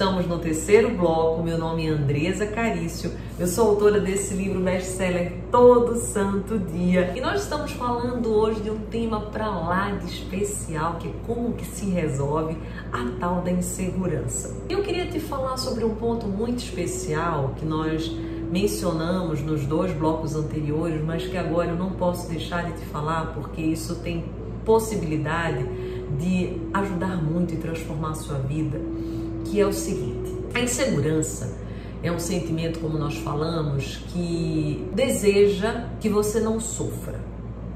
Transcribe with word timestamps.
Estamos 0.00 0.26
no 0.26 0.38
terceiro 0.38 0.96
bloco. 0.96 1.42
Meu 1.42 1.58
nome 1.58 1.86
é 1.86 1.90
Andresa 1.90 2.46
Carício. 2.46 3.12
Eu 3.38 3.46
sou 3.46 3.68
autora 3.68 4.00
desse 4.00 4.32
livro 4.32 4.58
best-seller 4.58 5.30
Todo 5.52 5.94
Santo 5.96 6.58
Dia. 6.58 7.12
E 7.14 7.20
nós 7.20 7.42
estamos 7.42 7.72
falando 7.72 8.30
hoje 8.30 8.62
de 8.62 8.70
um 8.70 8.78
tema 8.78 9.20
para 9.20 9.50
lá 9.50 9.90
de 9.90 10.06
especial, 10.06 10.94
que 10.94 11.08
é 11.08 11.12
como 11.26 11.52
que 11.52 11.66
se 11.66 11.84
resolve 11.90 12.56
a 12.90 13.10
tal 13.20 13.42
da 13.42 13.50
insegurança. 13.50 14.56
Eu 14.70 14.82
queria 14.82 15.04
te 15.04 15.20
falar 15.20 15.58
sobre 15.58 15.84
um 15.84 15.94
ponto 15.94 16.26
muito 16.26 16.60
especial 16.60 17.52
que 17.58 17.66
nós 17.66 18.10
mencionamos 18.50 19.42
nos 19.42 19.66
dois 19.66 19.92
blocos 19.92 20.34
anteriores, 20.34 21.04
mas 21.04 21.26
que 21.26 21.36
agora 21.36 21.72
eu 21.72 21.76
não 21.76 21.90
posso 21.90 22.26
deixar 22.26 22.64
de 22.64 22.72
te 22.72 22.86
falar 22.86 23.34
porque 23.34 23.60
isso 23.60 23.96
tem 23.96 24.24
possibilidade 24.64 25.62
de 26.18 26.58
ajudar 26.72 27.22
muito 27.22 27.52
e 27.52 27.58
transformar 27.58 28.12
a 28.12 28.14
sua 28.14 28.38
vida 28.38 28.80
que 29.50 29.60
é 29.60 29.66
o 29.66 29.72
seguinte: 29.72 30.32
a 30.54 30.60
insegurança 30.60 31.58
é 32.02 32.10
um 32.10 32.18
sentimento, 32.18 32.78
como 32.78 32.96
nós 32.96 33.16
falamos, 33.18 33.96
que 34.08 34.88
deseja 34.94 35.88
que 36.00 36.08
você 36.08 36.40
não 36.40 36.58
sofra, 36.58 37.20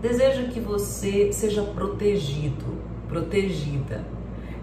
deseja 0.00 0.44
que 0.44 0.60
você 0.60 1.30
seja 1.32 1.62
protegido, 1.62 2.64
protegida, 3.08 4.04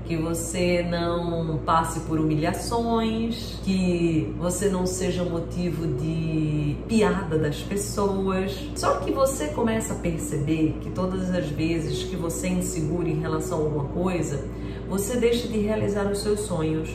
que 0.06 0.18
você 0.18 0.82
não 0.82 1.60
passe 1.60 2.02
por 2.02 2.20
humilhações, 2.20 3.60
que 3.64 4.34
você 4.40 4.68
não 4.68 4.86
seja 4.86 5.24
motivo 5.24 5.88
de 5.88 6.76
piada 6.88 7.38
das 7.38 7.62
pessoas. 7.62 8.52
Só 8.76 8.96
que 8.96 9.12
você 9.12 9.50
começa 9.50 9.94
a 9.94 9.98
perceber 9.98 10.80
que 10.82 10.90
todas 10.90 11.30
as 11.30 11.48
vezes 11.50 12.04
que 12.04 12.16
você 12.16 12.48
é 12.48 12.50
inseguro 12.50 13.08
em 13.08 13.20
relação 13.20 13.60
a 13.60 13.62
alguma 13.62 13.86
coisa, 13.86 14.44
você 14.90 15.16
deixa 15.18 15.48
de 15.48 15.60
realizar 15.60 16.12
os 16.12 16.18
seus 16.18 16.42
sonhos, 16.42 16.90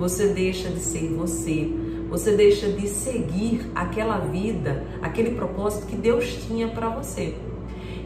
você 0.00 0.28
deixa 0.28 0.70
de 0.70 0.80
ser 0.80 1.12
você, 1.12 1.70
você 2.08 2.32
deixa 2.32 2.68
de 2.70 2.88
seguir 2.88 3.70
aquela 3.74 4.16
vida, 4.16 4.82
aquele 5.02 5.32
propósito 5.32 5.86
que 5.86 5.94
Deus 5.94 6.38
tinha 6.46 6.68
para 6.68 6.88
você. 6.88 7.34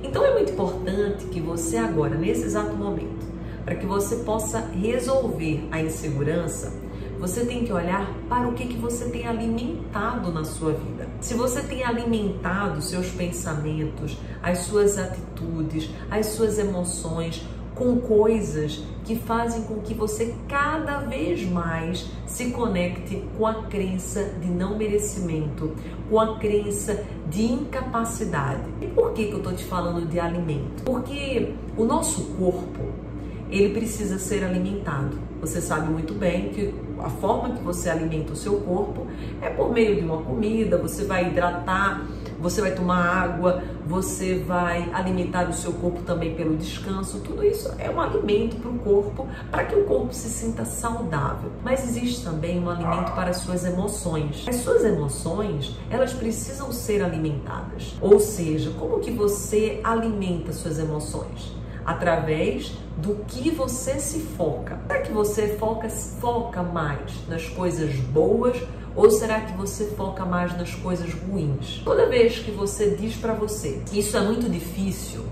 Então 0.03 0.27
é 0.27 0.33
muito 0.33 0.51
importante 0.51 1.27
que 1.27 1.41
você 1.41 1.77
agora, 1.77 2.17
nesse 2.17 2.47
exato 2.47 2.75
momento, 2.75 3.25
para 3.65 3.77
que 3.77 3.87
você 3.87 4.17
possa 4.17 4.59
resolver 4.59 5.69
a 5.71 5.81
insegurança, 5.81 6.73
você 7.21 7.45
tem 7.45 7.65
que 7.65 7.73
olhar 7.73 8.13
para 8.29 8.49
o 8.49 8.55
que, 8.55 8.67
que 8.67 8.77
você 8.77 9.05
tem 9.05 9.29
alimentado 9.29 10.33
na 10.33 10.43
sua 10.43 10.73
vida. 10.73 11.09
Se 11.21 11.35
você 11.35 11.63
tem 11.63 11.85
alimentado 11.85 12.83
seus 12.83 13.07
pensamentos, 13.13 14.19
as 14.43 14.59
suas 14.59 14.99
atitudes, 14.99 15.89
as 16.11 16.27
suas 16.27 16.59
emoções 16.59 17.47
com 17.75 17.99
coisas 17.99 18.83
que 19.05 19.17
fazem 19.17 19.63
com 19.65 19.81
que 19.81 19.93
você 19.93 20.35
cada 20.49 20.99
vez 21.01 21.45
mais 21.47 22.09
se 22.27 22.51
conecte 22.51 23.23
com 23.37 23.47
a 23.47 23.65
crença 23.65 24.23
de 24.41 24.49
não 24.49 24.79
merecimento, 24.79 25.73
com 26.09 26.19
a 26.19 26.39
crença 26.39 27.05
de 27.29 27.45
incapacidade. 27.45 28.63
E 28.81 28.87
por 28.87 29.13
que, 29.13 29.27
que 29.27 29.33
eu 29.33 29.39
estou 29.39 29.53
te 29.53 29.65
falando 29.65 30.09
de 30.09 30.19
alimento? 30.19 30.85
Porque 30.85 31.53
o 31.77 31.85
nosso 31.85 32.25
corpo 32.37 33.05
ele 33.51 33.75
precisa 33.75 34.19
ser 34.19 34.43
alimentado. 34.43 35.19
Você 35.41 35.61
sabe 35.61 35.91
muito 35.91 36.15
bem 36.15 36.49
que 36.49 36.75
a 36.99 37.11
forma 37.11 37.55
que 37.55 37.63
você 37.63 37.91
alimenta 37.91 38.33
o 38.33 38.37
seu 38.37 38.61
corpo 38.61 39.07
é 39.43 39.51
por 39.51 39.73
meio 39.73 39.97
de 39.97 40.05
uma 40.05 40.23
comida, 40.23 40.79
você 40.79 41.05
vai 41.05 41.29
hidratar 41.29 42.07
você 42.45 42.61
vai 42.61 42.73
tomar 42.73 43.03
água, 43.03 43.63
você 43.87 44.35
vai 44.47 44.91
alimentar 44.93 45.49
o 45.49 45.55
seu 45.55 45.73
corpo 45.73 46.03
também 46.03 46.35
pelo 46.35 46.55
descanso. 46.59 47.21
Tudo 47.21 47.43
isso 47.43 47.75
é 47.79 47.89
um 47.89 47.99
alimento 47.99 48.57
para 48.57 48.71
o 48.71 48.79
corpo, 48.81 49.27
para 49.51 49.65
que 49.65 49.75
o 49.75 49.85
corpo 49.85 50.13
se 50.13 50.29
sinta 50.29 50.63
saudável. 50.67 51.51
Mas 51.65 51.83
existe 51.89 52.23
também 52.23 52.63
um 52.63 52.69
alimento 52.69 53.13
para 53.13 53.31
as 53.31 53.39
suas 53.39 53.65
emoções. 53.65 54.45
As 54.47 54.57
suas 54.57 54.85
emoções, 54.85 55.75
elas 55.89 56.13
precisam 56.13 56.71
ser 56.71 57.03
alimentadas. 57.03 57.95
Ou 57.99 58.21
seja, 58.21 58.71
como 58.79 59.01
que 59.01 59.11
você 59.11 59.81
alimenta 59.83 60.53
suas 60.53 60.79
emoções? 60.79 61.55
através 61.87 62.73
do 62.97 63.17
que 63.27 63.51
você 63.51 64.01
se 64.01 64.21
foca. 64.21 64.81
Será 64.87 65.03
que 65.03 65.13
você 65.13 65.49
foca, 65.59 65.87
foca 65.91 66.63
mais 66.63 67.13
nas 67.29 67.47
coisas 67.47 67.95
boas 67.95 68.57
ou 68.97 69.11
será 69.11 69.41
que 69.41 69.57
você 69.57 69.87
foca 69.97 70.25
mais 70.25 70.57
nas 70.57 70.75
coisas 70.75 71.13
ruins? 71.13 71.81
Toda 71.85 72.07
vez 72.07 72.39
que 72.39 72.51
você 72.51 72.91
diz 72.91 73.17
para 73.17 73.33
você, 73.33 73.83
isso 73.93 74.17
é 74.17 74.21
muito 74.21 74.49
difícil, 74.49 75.25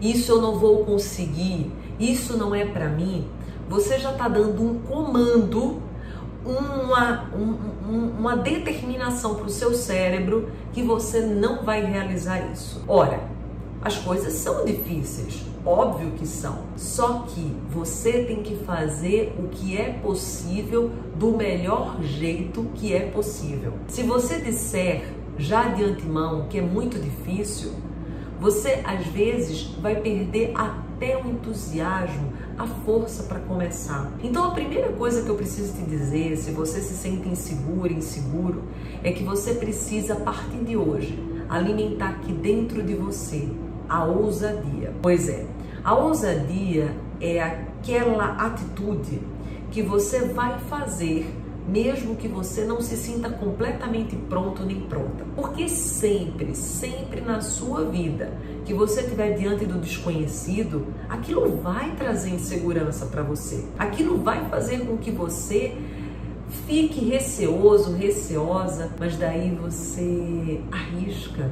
isso 0.00 0.32
eu 0.32 0.42
não 0.42 0.58
vou 0.58 0.84
conseguir, 0.84 1.70
isso 1.98 2.36
não 2.36 2.54
é 2.54 2.64
para 2.64 2.88
mim, 2.88 3.28
você 3.68 3.98
já 3.98 4.12
está 4.12 4.28
dando 4.28 4.62
um 4.62 4.80
comando, 4.80 5.82
uma, 6.44 7.30
um, 7.34 8.10
uma 8.18 8.36
determinação 8.36 9.34
para 9.34 9.46
o 9.46 9.50
seu 9.50 9.74
cérebro 9.74 10.50
que 10.72 10.82
você 10.82 11.20
não 11.20 11.62
vai 11.62 11.84
realizar 11.84 12.40
isso. 12.52 12.82
Ora, 12.88 13.20
as 13.82 13.96
coisas 13.96 14.32
são 14.34 14.64
difíceis, 14.64 15.44
óbvio 15.64 16.10
que 16.12 16.26
são. 16.26 16.58
Só 16.76 17.24
que 17.28 17.54
você 17.70 18.24
tem 18.24 18.42
que 18.42 18.56
fazer 18.56 19.34
o 19.38 19.48
que 19.48 19.76
é 19.76 19.92
possível 19.92 20.90
do 21.14 21.36
melhor 21.36 22.02
jeito 22.02 22.66
que 22.74 22.92
é 22.92 23.00
possível. 23.00 23.74
Se 23.86 24.02
você 24.02 24.40
disser 24.40 25.14
já 25.38 25.68
de 25.68 25.84
antemão 25.84 26.46
que 26.48 26.58
é 26.58 26.62
muito 26.62 26.98
difícil, 26.98 27.72
você 28.40 28.82
às 28.84 29.06
vezes 29.06 29.64
vai 29.80 29.96
perder 29.96 30.52
até 30.54 31.16
o 31.16 31.28
entusiasmo, 31.28 32.32
a 32.56 32.66
força 32.66 33.24
para 33.24 33.38
começar. 33.40 34.12
Então 34.22 34.44
a 34.44 34.50
primeira 34.50 34.92
coisa 34.92 35.22
que 35.22 35.28
eu 35.28 35.36
preciso 35.36 35.74
te 35.74 35.82
dizer, 35.82 36.36
se 36.36 36.50
você 36.50 36.80
se 36.80 36.94
sente 36.94 37.28
inseguro, 37.28 37.92
inseguro, 37.92 38.64
é 39.04 39.12
que 39.12 39.22
você 39.22 39.54
precisa 39.54 40.14
a 40.14 40.20
partir 40.20 40.58
de 40.58 40.76
hoje 40.76 41.18
alimentar 41.48 42.10
aqui 42.10 42.32
dentro 42.32 42.82
de 42.82 42.94
você 42.94 43.48
a 43.88 44.04
ousadia. 44.04 44.92
Pois 45.00 45.28
é, 45.28 45.46
a 45.82 45.94
ousadia 45.94 46.94
é 47.20 47.40
aquela 47.40 48.46
atitude 48.46 49.20
que 49.70 49.82
você 49.82 50.20
vai 50.26 50.58
fazer 50.58 51.32
mesmo 51.68 52.16
que 52.16 52.26
você 52.26 52.64
não 52.64 52.80
se 52.80 52.96
sinta 52.96 53.28
completamente 53.28 54.16
pronto 54.16 54.64
nem 54.64 54.80
pronta. 54.80 55.24
Porque 55.36 55.68
sempre, 55.68 56.54
sempre 56.54 57.20
na 57.20 57.42
sua 57.42 57.84
vida 57.84 58.32
que 58.64 58.72
você 58.72 59.02
estiver 59.02 59.36
diante 59.36 59.66
do 59.66 59.78
desconhecido, 59.78 60.86
aquilo 61.08 61.58
vai 61.58 61.94
trazer 61.94 62.30
insegurança 62.30 63.06
para 63.06 63.22
você. 63.22 63.64
Aquilo 63.78 64.18
vai 64.18 64.48
fazer 64.48 64.86
com 64.86 64.96
que 64.96 65.10
você 65.10 65.76
fique 66.66 67.04
receoso, 67.04 67.94
receosa, 67.94 68.90
mas 68.98 69.16
daí 69.16 69.54
você 69.54 70.62
arrisca, 70.72 71.50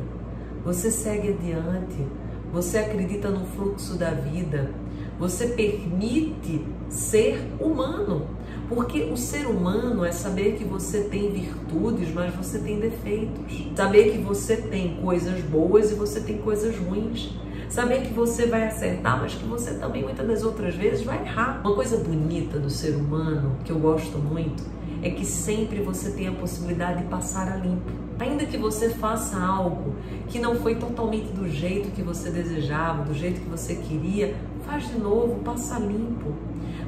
você 0.65 0.91
segue 0.91 1.29
adiante, 1.29 2.07
você 2.57 2.79
acredita 2.79 3.29
no 3.29 3.45
fluxo 3.45 3.99
da 3.99 4.13
vida, 4.13 4.71
você 5.19 5.49
permite 5.49 6.65
ser 6.89 7.39
humano. 7.61 8.29
Porque 8.67 9.03
o 9.13 9.17
ser 9.17 9.47
humano 9.47 10.03
é 10.03 10.11
saber 10.11 10.57
que 10.57 10.65
você 10.65 11.03
tem 11.03 11.31
virtudes, 11.31 12.13
mas 12.15 12.35
você 12.35 12.59
tem 12.59 12.81
defeitos. 12.81 13.69
Saber 13.77 14.11
que 14.11 14.19
você 14.19 14.57
tem 14.57 14.97
coisas 15.03 15.39
boas 15.43 15.91
e 15.91 15.95
você 15.95 16.19
tem 16.19 16.39
coisas 16.39 16.75
ruins. 16.79 17.31
Saber 17.69 18.01
que 18.01 18.15
você 18.15 18.47
vai 18.47 18.67
acertar, 18.67 19.21
mas 19.21 19.35
que 19.35 19.45
você 19.45 19.75
também 19.75 20.03
muitas 20.03 20.27
das 20.27 20.43
outras 20.43 20.75
vezes 20.75 21.05
vai 21.05 21.23
errar. 21.23 21.61
Uma 21.63 21.75
coisa 21.75 21.99
bonita 21.99 22.59
do 22.59 22.71
ser 22.71 22.97
humano, 22.97 23.59
que 23.67 23.71
eu 23.71 23.79
gosto 23.79 24.17
muito, 24.19 24.65
é 25.03 25.11
que 25.11 25.27
sempre 25.27 25.83
você 25.83 26.11
tem 26.11 26.27
a 26.27 26.33
possibilidade 26.33 27.03
de 27.03 27.09
passar 27.09 27.53
a 27.53 27.57
limpo. 27.57 28.06
Ainda 28.19 28.47
que 28.47 28.57
você 28.57 28.91
faça 28.91 29.39
algo 29.39 29.95
que 30.29 30.39
não 30.39 30.57
foi 30.57 30.75
totalmente 30.77 31.33
do 31.33 31.49
jeito 31.49 31.91
que 31.91 32.03
você 32.03 32.31
desejava, 32.31 33.05
do 33.05 33.13
jeito 33.13 33.41
que 33.41 33.49
você 33.49 33.75
queria, 33.75 34.35
faz 34.65 34.89
de 34.89 34.99
novo, 34.99 35.41
passa 35.45 35.79
limpo. 35.79 36.35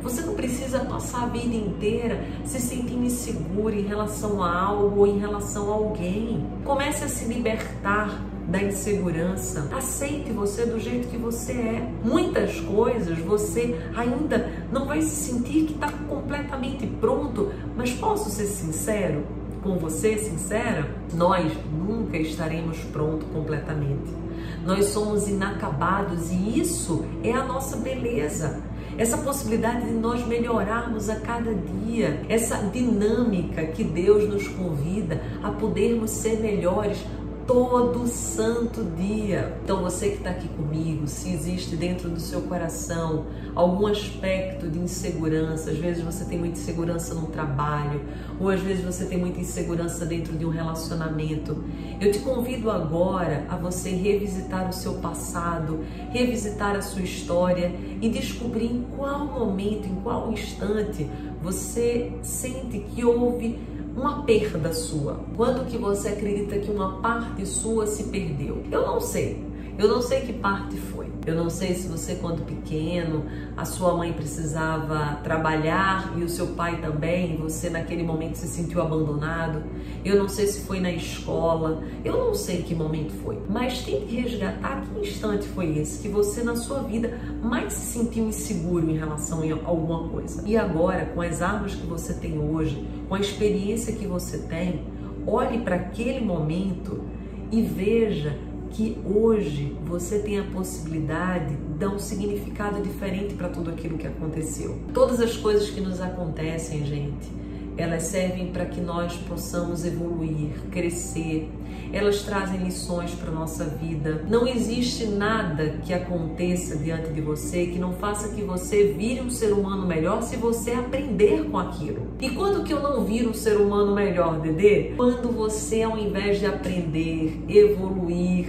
Você 0.02 0.22
não 0.22 0.34
precisa 0.34 0.80
passar 0.80 1.24
a 1.24 1.26
vida 1.26 1.54
inteira 1.54 2.24
se 2.44 2.60
sentindo 2.60 3.04
inseguro 3.04 3.74
em 3.74 3.82
relação 3.82 4.42
a 4.42 4.58
algo 4.58 5.00
ou 5.00 5.06
em 5.06 5.18
relação 5.18 5.70
a 5.70 5.74
alguém. 5.74 6.46
Comece 6.64 7.04
a 7.04 7.08
se 7.08 7.26
libertar 7.26 8.24
da 8.46 8.62
insegurança. 8.62 9.68
Aceite 9.76 10.32
você 10.32 10.64
do 10.64 10.80
jeito 10.80 11.08
que 11.08 11.18
você 11.18 11.52
é. 11.52 11.92
Muitas 12.02 12.58
coisas 12.60 13.18
você 13.18 13.78
ainda 13.94 14.50
não 14.72 14.86
vai 14.86 15.02
se 15.02 15.30
sentir 15.30 15.64
que 15.64 15.74
está 15.74 15.92
completamente 16.08 16.86
pronto, 16.86 17.52
mas 17.76 17.92
posso 17.92 18.30
ser 18.30 18.46
sincero 18.46 19.37
com 19.62 19.78
você, 19.78 20.18
sincera? 20.18 20.88
Nós 21.14 21.52
nunca 21.72 22.16
estaremos 22.16 22.78
prontos 22.92 23.28
completamente. 23.32 24.16
nós 24.64 24.86
somos 24.86 25.28
inacabados 25.28 26.30
e 26.30 26.58
isso 26.58 27.04
é 27.22 27.32
a 27.32 27.44
nossa 27.44 27.76
beleza 27.76 28.62
essa 28.98 29.16
possibilidade 29.16 29.86
de 29.86 29.92
nós 29.92 30.26
melhorarmos 30.26 31.08
a 31.08 31.20
cada 31.20 31.54
dia, 31.54 32.20
essa 32.28 32.56
dinâmica 32.56 33.64
que 33.64 33.84
Deus 33.84 34.28
nos 34.28 34.48
convida 34.48 35.22
a 35.40 35.52
podermos 35.52 36.10
ser 36.10 36.40
melhores 36.40 36.98
todo 37.48 38.06
santo 38.06 38.84
dia. 38.84 39.58
Então, 39.64 39.82
você 39.82 40.10
que 40.10 40.18
está 40.18 40.28
aqui 40.28 40.46
comigo, 40.48 41.08
se 41.08 41.32
existe 41.32 41.76
dentro 41.76 42.10
do 42.10 42.20
seu 42.20 42.42
coração 42.42 43.24
algum 43.54 43.86
aspecto 43.86 44.68
de 44.68 44.78
insegurança, 44.78 45.70
às 45.70 45.78
vezes 45.78 46.04
você 46.04 46.26
tem 46.26 46.38
muita 46.38 46.58
insegurança 46.58 47.14
no 47.14 47.28
trabalho, 47.28 48.02
ou 48.38 48.50
às 48.50 48.60
vezes 48.60 48.84
você 48.84 49.06
tem 49.06 49.18
muita 49.18 49.40
insegurança 49.40 50.04
dentro 50.04 50.36
de 50.36 50.44
um 50.44 50.50
relacionamento, 50.50 51.64
eu 51.98 52.12
te 52.12 52.18
convido 52.18 52.70
agora 52.70 53.46
a 53.48 53.56
você 53.56 53.90
revisitar 53.90 54.68
o 54.68 54.72
seu 54.72 54.96
passado, 54.96 55.80
revisitar 56.10 56.76
a 56.76 56.82
sua 56.82 57.02
história 57.02 57.72
e 58.02 58.10
descobrir 58.10 58.66
em 58.66 58.84
qual 58.94 59.24
momento, 59.24 59.88
em 59.88 59.94
qual 60.02 60.30
instante 60.30 61.08
você 61.42 62.12
sente 62.22 62.78
que 62.78 63.04
houve 63.04 63.58
uma 63.96 64.22
perda 64.22 64.72
sua? 64.72 65.20
Quando 65.36 65.66
que 65.66 65.76
você 65.76 66.08
acredita 66.08 66.58
que 66.58 66.70
uma 66.70 67.00
parte 67.00 67.44
sua 67.46 67.86
se 67.86 68.04
perdeu? 68.04 68.62
Eu 68.70 68.86
não 68.86 69.00
sei. 69.00 69.47
Eu 69.78 69.86
não 69.86 70.02
sei 70.02 70.22
que 70.22 70.32
parte 70.32 70.76
foi. 70.76 71.06
Eu 71.24 71.36
não 71.36 71.48
sei 71.48 71.72
se 71.72 71.86
você, 71.86 72.16
quando 72.16 72.44
pequeno, 72.44 73.26
a 73.56 73.64
sua 73.64 73.96
mãe 73.96 74.12
precisava 74.12 75.20
trabalhar 75.22 76.14
e 76.18 76.24
o 76.24 76.28
seu 76.28 76.48
pai 76.48 76.80
também, 76.80 77.36
você 77.36 77.70
naquele 77.70 78.02
momento 78.02 78.34
se 78.34 78.48
sentiu 78.48 78.82
abandonado. 78.82 79.62
Eu 80.04 80.18
não 80.18 80.28
sei 80.28 80.48
se 80.48 80.62
foi 80.62 80.80
na 80.80 80.90
escola. 80.90 81.84
Eu 82.04 82.16
não 82.16 82.34
sei 82.34 82.62
que 82.62 82.74
momento 82.74 83.12
foi. 83.22 83.38
Mas 83.48 83.82
tem 83.82 84.04
que 84.04 84.16
resgatar 84.16 84.82
que 84.82 84.98
instante 84.98 85.46
foi 85.46 85.78
esse 85.78 86.02
que 86.02 86.08
você, 86.08 86.42
na 86.42 86.56
sua 86.56 86.80
vida, 86.80 87.16
mais 87.40 87.72
se 87.72 87.98
sentiu 87.98 88.26
inseguro 88.26 88.90
em 88.90 88.96
relação 88.96 89.42
a 89.42 89.68
alguma 89.68 90.08
coisa. 90.08 90.42
E 90.44 90.56
agora, 90.56 91.06
com 91.14 91.22
as 91.22 91.40
armas 91.40 91.76
que 91.76 91.86
você 91.86 92.14
tem 92.14 92.36
hoje, 92.36 92.84
com 93.08 93.14
a 93.14 93.20
experiência 93.20 93.92
que 93.92 94.08
você 94.08 94.38
tem, 94.38 94.84
olhe 95.24 95.58
para 95.58 95.76
aquele 95.76 96.20
momento 96.24 97.04
e 97.52 97.62
veja 97.62 98.47
que 98.70 98.98
hoje 99.04 99.76
você 99.84 100.18
tem 100.18 100.38
a 100.38 100.44
possibilidade 100.44 101.56
de 101.56 101.78
dar 101.78 101.90
um 101.90 101.98
significado 101.98 102.82
diferente 102.82 103.34
para 103.34 103.48
tudo 103.48 103.70
aquilo 103.70 103.98
que 103.98 104.06
aconteceu. 104.06 104.78
Todas 104.92 105.20
as 105.20 105.36
coisas 105.36 105.70
que 105.70 105.80
nos 105.80 106.00
acontecem, 106.00 106.84
gente, 106.84 107.28
elas 107.78 108.02
servem 108.02 108.48
para 108.48 108.66
que 108.66 108.80
nós 108.80 109.14
possamos 109.28 109.84
evoluir, 109.84 110.50
crescer. 110.70 111.48
Elas 111.92 112.22
trazem 112.22 112.58
lições 112.64 113.12
para 113.12 113.30
nossa 113.30 113.64
vida. 113.64 114.24
Não 114.28 114.46
existe 114.46 115.06
nada 115.06 115.78
que 115.84 115.94
aconteça 115.94 116.76
diante 116.76 117.12
de 117.12 117.20
você 117.20 117.66
que 117.66 117.78
não 117.78 117.94
faça 117.94 118.34
que 118.34 118.42
você 118.42 118.92
vire 118.92 119.20
um 119.20 119.30
ser 119.30 119.52
humano 119.52 119.86
melhor 119.86 120.22
se 120.22 120.36
você 120.36 120.72
aprender 120.72 121.44
com 121.44 121.56
aquilo. 121.56 122.08
E 122.20 122.30
quando 122.30 122.64
que 122.64 122.74
eu 122.74 122.82
não 122.82 123.04
viro 123.04 123.30
um 123.30 123.34
ser 123.34 123.56
humano 123.56 123.94
melhor, 123.94 124.40
Dedê? 124.40 124.92
Quando 124.96 125.32
você, 125.32 125.82
ao 125.82 125.96
invés 125.96 126.40
de 126.40 126.46
aprender, 126.46 127.44
evoluir, 127.48 128.48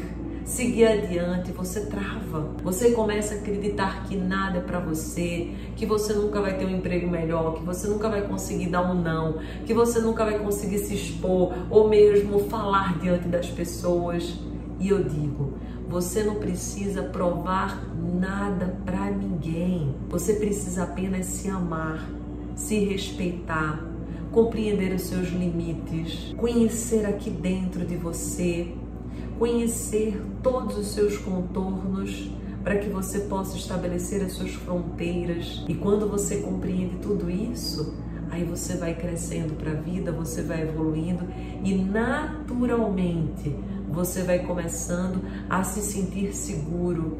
seguir 0.50 0.86
adiante, 0.86 1.52
você 1.52 1.82
trava. 1.86 2.56
Você 2.64 2.92
começa 2.92 3.36
a 3.36 3.38
acreditar 3.38 4.04
que 4.06 4.16
nada 4.18 4.58
é 4.58 4.62
para 4.62 4.80
você, 4.80 5.52
que 5.76 5.86
você 5.86 6.14
nunca 6.14 6.42
vai 6.42 6.58
ter 6.58 6.66
um 6.66 6.76
emprego 6.76 7.08
melhor, 7.08 7.54
que 7.56 7.64
você 7.64 7.88
nunca 7.88 8.10
vai 8.10 8.28
conseguir 8.28 8.68
dar 8.68 8.82
um 8.82 9.00
não, 9.00 9.38
que 9.66 9.74
você 9.74 10.00
nunca 10.00 10.26
vai 10.26 10.40
conseguir 10.40 10.80
se 10.80 10.96
expor 10.96 11.54
ou 11.70 11.88
mesmo 11.88 12.40
falar 12.50 12.98
diante 13.00 13.28
das 13.28 13.48
pessoas. 13.48 14.36
E 14.80 14.90
eu 14.90 15.04
digo, 15.04 15.54
você 15.88 16.24
não 16.24 16.36
precisa 16.36 17.04
provar 17.04 17.88
nada 17.96 18.78
para 18.86 19.12
ninguém. 19.12 19.96
Você 20.10 20.34
precisa 20.34 20.84
apenas 20.84 21.28
se 21.28 21.48
amar, 21.48 22.10
se 22.56 22.80
respeitar, 22.80 23.86
compreender 24.32 24.94
os 24.94 25.04
seus 25.04 25.30
limites, 25.30 26.34
conhecer 26.38 27.06
aqui 27.06 27.30
dentro 27.30 27.86
de 27.86 27.96
você 27.96 28.74
conhecer 29.40 30.22
todos 30.44 30.78
os 30.78 30.88
seus 30.88 31.18
contornos 31.18 32.30
para 32.62 32.78
que 32.78 32.90
você 32.90 33.20
possa 33.22 33.56
estabelecer 33.56 34.22
as 34.22 34.34
suas 34.34 34.54
fronteiras. 34.54 35.64
E 35.68 35.74
quando 35.74 36.10
você 36.10 36.38
compreende 36.42 36.98
tudo 36.98 37.32
isso, 37.32 37.96
aí 38.30 38.44
você 38.44 38.76
vai 38.76 38.94
crescendo 38.94 39.56
para 39.56 39.72
a 39.72 39.76
vida, 39.76 40.12
você 40.12 40.44
vai 40.44 40.64
evoluindo 40.64 41.24
e 41.64 41.74
naturalmente 41.74 43.56
você 43.90 44.24
vai 44.24 44.40
começando 44.40 45.22
a 45.50 45.64
se 45.64 45.80
sentir 45.80 46.36
seguro. 46.36 47.20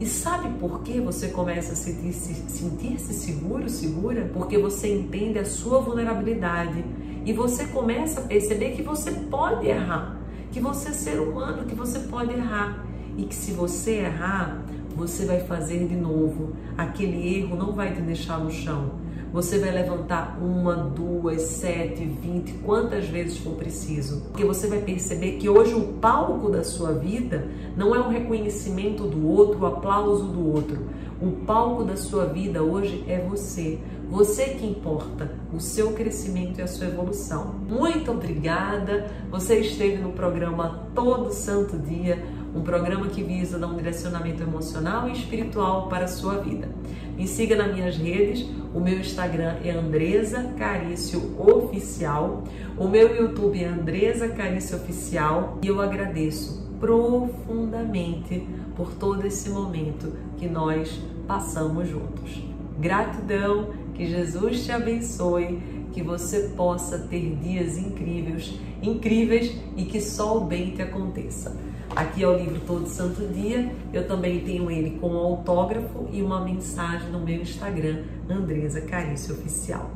E 0.00 0.06
sabe 0.06 0.48
por 0.58 0.82
que 0.82 1.00
você 1.00 1.28
começa 1.28 1.72
a 1.72 1.76
sentir-se 1.76 2.34
sentir 2.48 2.98
-se 2.98 3.14
seguro, 3.14 3.68
segura? 3.68 4.28
Porque 4.32 4.58
você 4.58 4.92
entende 4.92 5.38
a 5.38 5.44
sua 5.44 5.80
vulnerabilidade 5.80 6.84
e 7.24 7.32
você 7.32 7.66
começa 7.66 8.20
a 8.20 8.24
perceber 8.24 8.70
que 8.70 8.82
você 8.82 9.12
pode 9.12 9.68
errar 9.68 10.19
que 10.50 10.60
você 10.60 10.88
é 10.88 10.92
ser 10.92 11.20
humano, 11.20 11.64
que 11.64 11.74
você 11.74 12.00
pode 12.00 12.32
errar 12.32 12.84
e 13.16 13.24
que 13.24 13.34
se 13.34 13.52
você 13.52 13.98
errar, 13.98 14.62
você 14.96 15.24
vai 15.24 15.40
fazer 15.40 15.86
de 15.86 15.94
novo. 15.94 16.54
Aquele 16.76 17.38
erro 17.38 17.56
não 17.56 17.72
vai 17.72 17.94
te 17.94 18.00
deixar 18.00 18.38
no 18.38 18.50
chão. 18.50 18.92
Você 19.32 19.58
vai 19.58 19.70
levantar 19.70 20.38
uma, 20.42 20.74
duas, 20.74 21.42
sete, 21.42 22.04
vinte, 22.04 22.52
quantas 22.64 23.06
vezes 23.06 23.38
for 23.38 23.54
preciso. 23.54 24.22
Porque 24.22 24.44
você 24.44 24.66
vai 24.66 24.80
perceber 24.80 25.32
que 25.32 25.48
hoje 25.48 25.74
o 25.74 25.94
palco 25.94 26.50
da 26.50 26.64
sua 26.64 26.92
vida 26.92 27.46
não 27.76 27.94
é 27.94 28.00
o 28.00 28.08
reconhecimento 28.08 29.04
do 29.04 29.26
outro, 29.26 29.60
o 29.60 29.66
aplauso 29.66 30.24
do 30.24 30.52
outro. 30.52 30.78
O 31.22 31.44
palco 31.44 31.84
da 31.84 31.96
sua 31.96 32.24
vida 32.24 32.62
hoje 32.62 33.04
é 33.06 33.18
você. 33.20 33.78
Você 34.08 34.46
que 34.46 34.66
importa, 34.66 35.30
o 35.54 35.60
seu 35.60 35.92
crescimento 35.92 36.58
e 36.58 36.62
a 36.62 36.66
sua 36.66 36.86
evolução. 36.86 37.54
Muito 37.68 38.10
obrigada. 38.10 39.08
Você 39.30 39.60
esteve 39.60 39.98
no 39.98 40.12
programa 40.12 40.88
Todo 40.94 41.30
Santo 41.30 41.78
Dia, 41.78 42.24
um 42.54 42.62
programa 42.62 43.06
que 43.06 43.22
visa 43.22 43.58
dar 43.58 43.68
um 43.68 43.76
direcionamento 43.76 44.42
emocional 44.42 45.08
e 45.08 45.12
espiritual 45.12 45.88
para 45.88 46.04
a 46.04 46.08
sua 46.08 46.38
vida. 46.38 46.68
Me 47.16 47.26
siga 47.26 47.54
nas 47.54 47.72
minhas 47.72 47.96
redes. 47.96 48.46
O 48.74 48.80
meu 48.80 48.98
Instagram 48.98 49.56
é 49.64 49.70
Andresa 49.70 50.54
Carício 50.58 51.34
Oficial. 51.38 52.44
O 52.78 52.88
meu 52.88 53.14
YouTube 53.14 53.62
é 53.62 53.68
Andresa 53.68 54.28
Carício 54.28 54.76
Oficial. 54.76 55.58
E 55.62 55.68
eu 55.68 55.80
agradeço 55.80 56.68
profundamente 56.80 58.46
por 58.74 58.94
todo 58.94 59.26
esse 59.26 59.50
momento 59.50 60.12
que 60.38 60.48
nós 60.48 60.98
passamos 61.26 61.88
juntos. 61.88 62.42
Gratidão, 62.78 63.70
que 63.94 64.06
Jesus 64.06 64.64
te 64.64 64.72
abençoe, 64.72 65.60
que 65.92 66.02
você 66.02 66.48
possa 66.56 66.98
ter 66.98 67.36
dias 67.36 67.76
incríveis, 67.76 68.58
incríveis 68.82 69.54
e 69.76 69.84
que 69.84 70.00
só 70.00 70.38
o 70.38 70.44
bem 70.44 70.70
te 70.70 70.80
aconteça. 70.80 71.54
Aqui 71.94 72.22
é 72.22 72.28
o 72.28 72.36
livro 72.36 72.60
Todo 72.60 72.86
Santo 72.88 73.26
Dia. 73.26 73.74
Eu 73.92 74.06
também 74.06 74.40
tenho 74.40 74.70
ele 74.70 74.98
com 75.00 75.16
autógrafo 75.16 76.08
e 76.12 76.22
uma 76.22 76.40
mensagem 76.40 77.10
no 77.10 77.18
meu 77.18 77.42
Instagram, 77.42 78.04
Andresa 78.28 78.80
Carício 78.82 79.34
Oficial. 79.34 79.90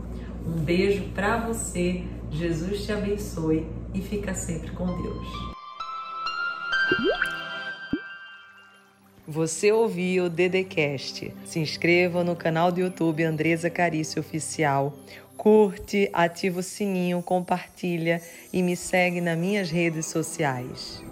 Um 0.45 0.59
beijo 0.59 1.05
para 1.15 1.47
você. 1.47 2.03
Jesus 2.31 2.85
te 2.85 2.93
abençoe 2.93 3.67
e 3.95 4.01
fica 4.01 4.35
sempre 4.35 4.73
com 4.73 4.87
Deus. 4.87 5.29
Você 9.27 9.71
ouviu 9.71 10.25
o 10.25 10.29
Dedecast. 10.29 11.33
Se 11.47 11.61
inscreva 11.61 12.25
no 12.25 12.35
canal 12.35 12.73
do 12.73 12.81
YouTube 12.81 13.23
Andresa 13.23 13.71
Carício 13.71 14.21
Oficial. 14.21 14.93
Curte, 15.37 16.11
ativa 16.13 16.59
o 16.59 16.63
sininho, 16.63 17.23
compartilha 17.23 18.21
e 18.53 18.63
me 18.63 18.77
segue 18.77 19.21
nas 19.21 19.39
minhas 19.39 19.71
redes 19.71 20.07
sociais. 20.07 21.03